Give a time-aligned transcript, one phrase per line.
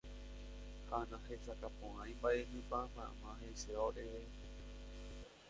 [0.91, 4.45] Ha nahesakãporãi mba'énepa mama he'iséva oréve.